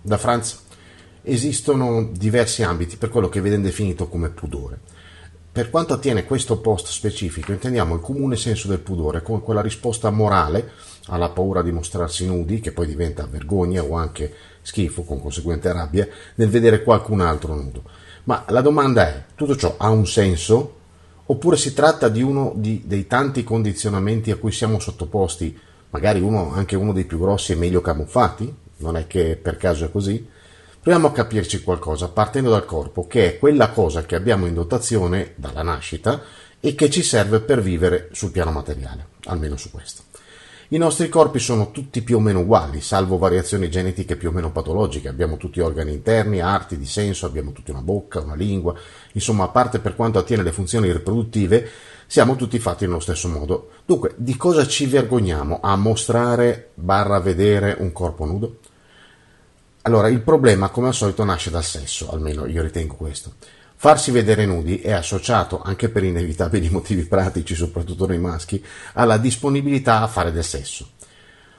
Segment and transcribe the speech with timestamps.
[0.00, 0.62] Da Franz
[1.22, 4.78] esistono diversi ambiti per quello che viene definito come pudore.
[5.50, 10.10] Per quanto attiene questo post specifico, intendiamo il comune senso del pudore come quella risposta
[10.10, 10.70] morale
[11.06, 14.32] alla paura di mostrarsi nudi, che poi diventa vergogna o anche
[14.62, 17.82] schifo, con conseguente rabbia, nel vedere qualcun altro nudo.
[18.24, 20.76] Ma la domanda è, tutto ciò ha un senso?
[21.26, 25.58] Oppure si tratta di uno di, dei tanti condizionamenti a cui siamo sottoposti,
[25.90, 28.54] magari uno, anche uno dei più grossi e meglio camuffati?
[28.78, 30.26] Non è che per caso è così?
[30.80, 35.32] Proviamo a capirci qualcosa partendo dal corpo, che è quella cosa che abbiamo in dotazione
[35.36, 36.22] dalla nascita
[36.60, 40.02] e che ci serve per vivere sul piano materiale, almeno su questo.
[40.70, 44.52] I nostri corpi sono tutti più o meno uguali, salvo variazioni genetiche più o meno
[44.52, 45.08] patologiche.
[45.08, 48.74] Abbiamo tutti organi interni, arti di senso, abbiamo tutti una bocca, una lingua.
[49.12, 51.66] Insomma, a parte per quanto attiene le funzioni riproduttive,
[52.06, 53.70] siamo tutti fatti nello stesso modo.
[53.86, 58.58] Dunque, di cosa ci vergogniamo a mostrare barra vedere un corpo nudo?
[59.88, 63.32] Allora, il problema, come al solito, nasce dal sesso, almeno io ritengo questo.
[63.74, 70.02] Farsi vedere nudi è associato, anche per inevitabili motivi pratici, soprattutto nei maschi, alla disponibilità
[70.02, 70.90] a fare del sesso.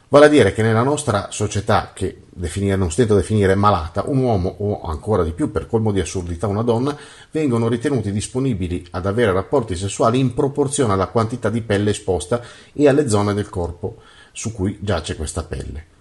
[0.09, 4.19] Vale a dire che nella nostra società, che definire, non stento a definire malata, un
[4.19, 6.95] uomo o ancora di più per colmo di assurdità una donna
[7.31, 12.43] vengono ritenuti disponibili ad avere rapporti sessuali in proporzione alla quantità di pelle esposta
[12.73, 15.97] e alle zone del corpo su cui giace questa pelle.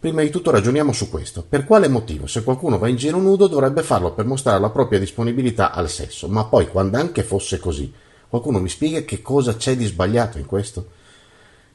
[0.00, 1.44] Prima di tutto ragioniamo su questo.
[1.46, 4.98] Per quale motivo, se qualcuno va in giro nudo, dovrebbe farlo per mostrare la propria
[4.98, 6.26] disponibilità al sesso?
[6.26, 7.92] Ma poi, quando anche fosse così,
[8.26, 10.86] qualcuno mi spiega che cosa c'è di sbagliato in questo?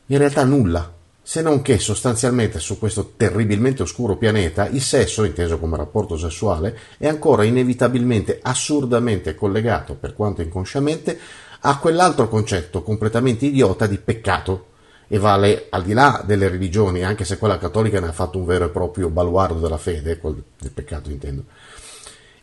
[0.07, 5.59] In realtà nulla, se non che sostanzialmente su questo terribilmente oscuro pianeta il sesso, inteso
[5.59, 11.19] come rapporto sessuale, è ancora inevitabilmente, assurdamente collegato, per quanto inconsciamente,
[11.59, 14.73] a quell'altro concetto completamente idiota di peccato
[15.07, 18.45] e vale al di là delle religioni, anche se quella cattolica ne ha fatto un
[18.45, 21.43] vero e proprio baluardo della fede, del peccato intendo,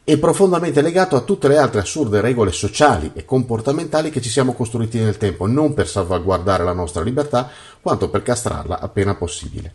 [0.05, 4.53] è profondamente legato a tutte le altre assurde regole sociali e comportamentali che ci siamo
[4.53, 7.49] costruiti nel tempo, non per salvaguardare la nostra libertà,
[7.81, 9.73] quanto per castrarla appena possibile.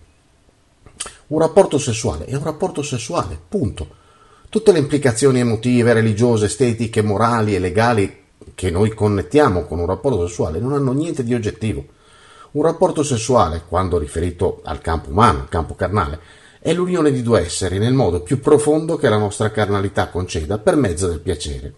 [1.28, 4.06] Un rapporto sessuale è un rapporto sessuale, punto.
[4.50, 8.24] Tutte le implicazioni emotive, religiose, estetiche, morali e legali
[8.54, 11.86] che noi connettiamo con un rapporto sessuale non hanno niente di oggettivo.
[12.58, 16.20] Un rapporto sessuale, quando riferito al campo umano, al campo carnale,
[16.58, 20.76] è l'unione di due esseri nel modo più profondo che la nostra carnalità conceda per
[20.76, 21.72] mezzo del piacere.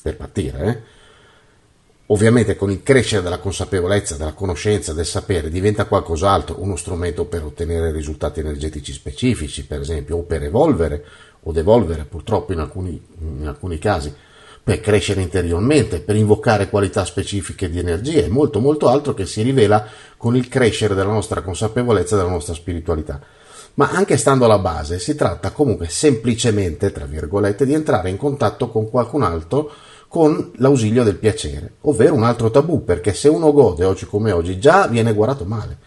[0.00, 0.96] Per partire, eh?
[2.10, 7.42] Ovviamente con il crescere della consapevolezza, della conoscenza, del sapere diventa qualcos'altro, uno strumento per
[7.42, 11.04] ottenere risultati energetici specifici, per esempio, o per evolvere
[11.42, 14.14] o devolvere, purtroppo in alcuni, in alcuni casi,
[14.68, 19.40] per crescere interiormente, per invocare qualità specifiche di energia e molto molto altro che si
[19.40, 19.86] rivela
[20.18, 23.18] con il crescere della nostra consapevolezza della nostra spiritualità.
[23.76, 28.68] Ma anche stando alla base si tratta comunque semplicemente, tra virgolette, di entrare in contatto
[28.68, 29.72] con qualcun altro
[30.06, 34.58] con l'ausilio del piacere, ovvero un altro tabù, perché se uno gode oggi come oggi
[34.58, 35.78] già viene guardato male.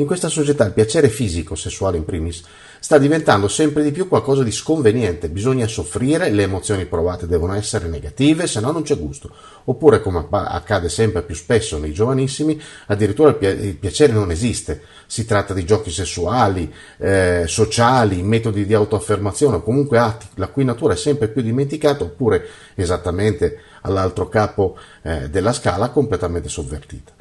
[0.00, 2.42] In questa società il piacere fisico, sessuale in primis,
[2.80, 7.86] sta diventando sempre di più qualcosa di sconveniente, bisogna soffrire, le emozioni provate devono essere
[7.86, 9.30] negative, se no non c'è gusto.
[9.64, 14.80] Oppure, come accade sempre più spesso nei giovanissimi, addirittura il piacere non esiste.
[15.04, 20.64] Si tratta di giochi sessuali, eh, sociali, metodi di autoaffermazione o comunque atti la cui
[20.64, 27.19] natura è sempre più dimenticata oppure esattamente all'altro capo eh, della scala completamente sovvertita.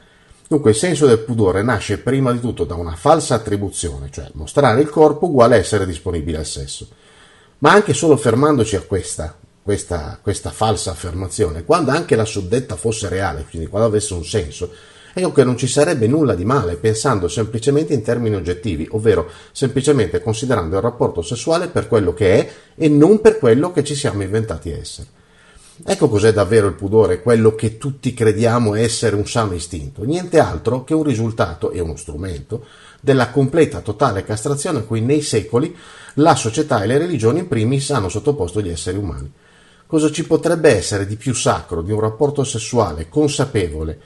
[0.50, 4.82] Dunque il senso del pudore nasce prima di tutto da una falsa attribuzione, cioè mostrare
[4.82, 6.88] il corpo uguale essere disponibile al sesso.
[7.60, 13.09] Ma anche solo fermandoci a questa, questa, questa falsa affermazione, quando anche la suddetta fosse
[13.09, 14.72] reale, quindi quando avesse un senso,
[15.14, 20.20] ecco che non ci sarebbe nulla di male pensando semplicemente in termini oggettivi, ovvero semplicemente
[20.20, 24.24] considerando il rapporto sessuale per quello che è e non per quello che ci siamo
[24.24, 25.19] inventati essere.
[25.85, 30.84] Ecco cos'è davvero il pudore, quello che tutti crediamo essere un sano istinto, niente altro
[30.84, 32.66] che un risultato e uno strumento
[32.99, 35.73] della completa totale castrazione a cui nei secoli
[36.16, 39.31] la società e le religioni in primis hanno sottoposto gli esseri umani.
[39.87, 43.99] Cosa ci potrebbe essere di più sacro di un rapporto sessuale consapevole,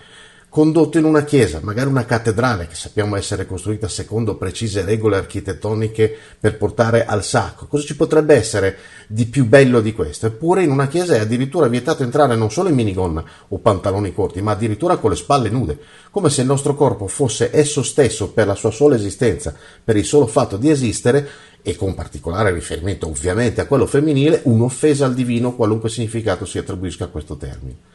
[0.54, 6.16] condotto in una chiesa, magari una cattedrale che sappiamo essere costruita secondo precise regole architettoniche
[6.40, 7.66] per portare al sacro.
[7.66, 8.78] Cosa ci potrebbe essere
[9.08, 10.28] di più bello di questo?
[10.28, 14.44] Eppure in una chiesa è addirittura vietato entrare non solo in minigonna o pantaloni corti,
[14.44, 15.80] ma addirittura con le spalle nude,
[16.12, 20.06] come se il nostro corpo fosse esso stesso per la sua sola esistenza, per il
[20.06, 21.28] solo fatto di esistere
[21.64, 27.06] e con particolare riferimento ovviamente a quello femminile, un'offesa al divino qualunque significato si attribuisca
[27.06, 27.93] a questo termine.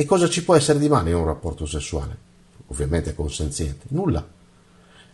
[0.00, 2.16] E cosa ci può essere di male in un rapporto sessuale?
[2.68, 3.84] Ovviamente consenziente.
[3.88, 4.26] Nulla.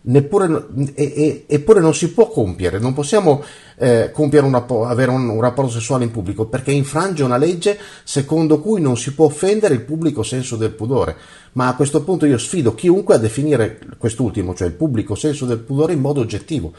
[0.02, 3.42] neppure, e, eppure non si può compiere, non possiamo
[3.78, 8.60] eh, compiere una, avere un, un, rapporto sessuale in pubblico perché infrange una legge secondo
[8.60, 11.16] cui non si può offendere il pubblico senso del pudore.
[11.54, 15.58] Ma a questo punto io sfido chiunque a definire quest'ultimo, cioè il pubblico senso del
[15.58, 16.72] pudore, in modo oggettivo.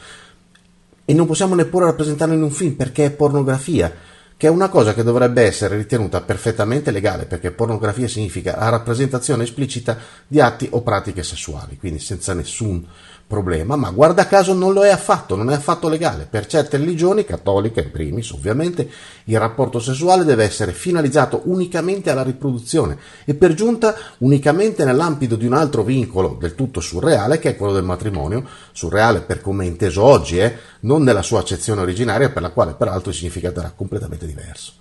[1.03, 3.93] E non possiamo neppure rappresentarlo in un film perché è pornografia
[4.37, 9.43] che è una cosa che dovrebbe essere ritenuta perfettamente legale, perché pornografia significa la rappresentazione
[9.43, 9.97] esplicita
[10.27, 12.85] di atti o pratiche sessuali, quindi senza nessun
[13.27, 16.27] problema, ma guarda caso non lo è affatto, non è affatto legale.
[16.29, 18.89] Per certe religioni, cattoliche in primis ovviamente,
[19.25, 25.45] il rapporto sessuale deve essere finalizzato unicamente alla riproduzione e per giunta unicamente nell'ambito di
[25.45, 29.67] un altro vincolo del tutto surreale che è quello del matrimonio, surreale per come è
[29.67, 33.73] inteso oggi, eh, non nella sua accezione originaria per la quale peraltro il significato era
[33.75, 34.73] completamente diverso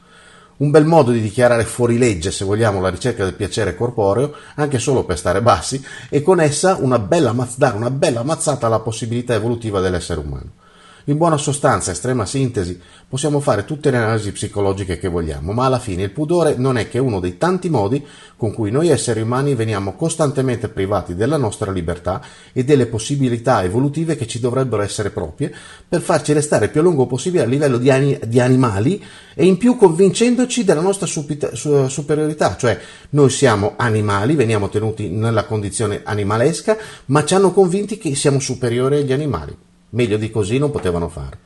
[0.58, 4.78] un bel modo di dichiarare fuori legge, se vogliamo, la ricerca del piacere corporeo, anche
[4.78, 9.34] solo per stare bassi, e con essa una bella, dare una bella mazzata alla possibilità
[9.34, 10.50] evolutiva dell'essere umano.
[11.08, 15.78] In buona sostanza, estrema sintesi, possiamo fare tutte le analisi psicologiche che vogliamo, ma alla
[15.78, 18.04] fine il pudore non è che uno dei tanti modi
[18.36, 22.20] con cui noi esseri umani veniamo costantemente privati della nostra libertà
[22.52, 25.54] e delle possibilità evolutive che ci dovrebbero essere proprie
[25.88, 29.00] per farci restare più a lungo possibile a livello di, ani- di animali
[29.36, 32.80] e in più convincendoci della nostra supita- su- superiorità, cioè
[33.10, 36.76] noi siamo animali, veniamo tenuti nella condizione animalesca,
[37.06, 39.65] ma ci hanno convinti che siamo superiori agli animali.
[39.90, 41.38] Meglio di così non potevano fare.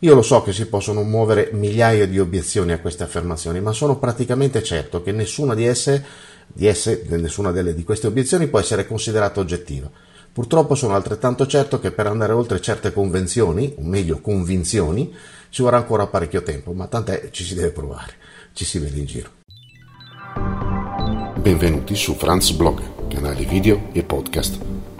[0.00, 3.98] Io lo so che si possono muovere migliaia di obiezioni a queste affermazioni, ma sono
[3.98, 6.04] praticamente certo che nessuna di esse,
[6.46, 9.90] di esse nessuna delle, di queste obiezioni può essere considerata oggettiva.
[10.30, 15.14] Purtroppo sono altrettanto certo che per andare oltre certe convenzioni, o meglio convinzioni,
[15.48, 18.14] ci vorrà ancora parecchio tempo, ma tant'è ci si deve provare,
[18.52, 19.30] ci si vede in giro.
[21.38, 24.73] Benvenuti su Franz Blog, canale video e podcast